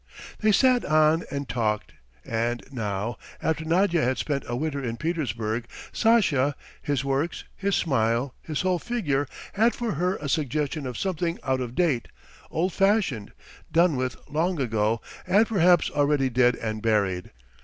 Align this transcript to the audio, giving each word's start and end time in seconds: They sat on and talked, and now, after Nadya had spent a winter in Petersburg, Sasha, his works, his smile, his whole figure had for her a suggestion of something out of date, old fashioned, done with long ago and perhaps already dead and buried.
They 0.39 0.51
sat 0.51 0.83
on 0.83 1.25
and 1.29 1.47
talked, 1.47 1.93
and 2.25 2.63
now, 2.71 3.19
after 3.39 3.63
Nadya 3.63 4.01
had 4.01 4.17
spent 4.17 4.43
a 4.47 4.55
winter 4.55 4.83
in 4.83 4.97
Petersburg, 4.97 5.67
Sasha, 5.93 6.55
his 6.81 7.05
works, 7.05 7.43
his 7.55 7.75
smile, 7.75 8.33
his 8.41 8.61
whole 8.61 8.79
figure 8.79 9.27
had 9.53 9.75
for 9.75 9.91
her 9.91 10.15
a 10.15 10.27
suggestion 10.27 10.87
of 10.87 10.97
something 10.97 11.37
out 11.43 11.61
of 11.61 11.75
date, 11.75 12.07
old 12.49 12.73
fashioned, 12.73 13.31
done 13.71 13.95
with 13.95 14.15
long 14.27 14.59
ago 14.59 15.01
and 15.27 15.45
perhaps 15.45 15.91
already 15.91 16.31
dead 16.31 16.55
and 16.55 16.81
buried. 16.81 17.29